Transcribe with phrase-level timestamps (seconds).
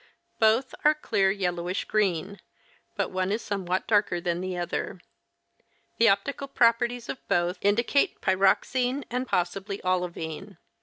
[0.39, 2.39] Both are clear yellowish green,
[2.95, 4.99] but one is somewhat darker than the other.
[5.99, 10.57] The optical properties of both indicate pyroxene and possibly olivine.